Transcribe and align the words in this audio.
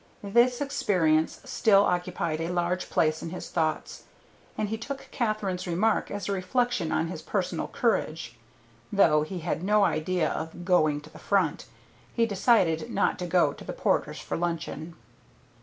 This 0.23 0.61
experience 0.61 1.41
still 1.43 1.83
occupied 1.83 2.41
a 2.41 2.49
large 2.49 2.89
place 2.89 3.21
in 3.21 3.29
his 3.29 3.51
thoughts, 3.51 4.05
and 4.57 4.69
he 4.69 4.75
took 4.75 5.07
Katherine's 5.11 5.67
remark 5.67 6.09
as 6.09 6.27
a 6.27 6.31
reflection 6.31 6.91
on 6.91 7.09
his 7.09 7.21
personal 7.21 7.67
courage. 7.67 8.35
Though 8.91 9.21
he 9.21 9.41
had 9.41 9.61
no 9.61 9.83
idea 9.83 10.27
of 10.31 10.65
"going 10.65 11.01
to 11.01 11.11
the 11.11 11.19
front," 11.19 11.67
he 12.15 12.25
decided 12.25 12.89
not 12.89 13.19
to 13.19 13.27
go 13.27 13.53
to 13.53 13.63
the 13.63 13.73
Porters' 13.73 14.17
for 14.19 14.35
luncheon. 14.35 14.95